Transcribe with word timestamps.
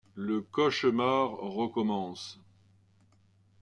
Le 0.15 0.41
cauchemar 0.41 1.29
recommence... 1.59 2.39